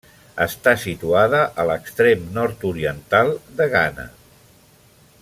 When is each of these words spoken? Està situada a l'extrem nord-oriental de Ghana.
Està 0.45 0.71
situada 0.83 1.41
a 1.63 1.67
l'extrem 1.71 2.25
nord-oriental 2.39 3.33
de 3.61 3.69
Ghana. 3.75 4.11